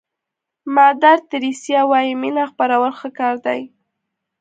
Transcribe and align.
مادر 0.75 1.17
تریسیا 1.31 1.81
وایي 1.89 2.13
مینه 2.21 2.43
خپرول 2.51 2.91
ښه 2.99 3.09
کار 3.19 3.35
دی. 3.45 3.61